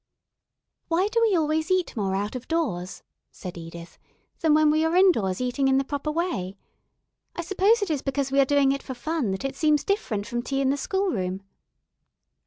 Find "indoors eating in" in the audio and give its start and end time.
4.95-5.77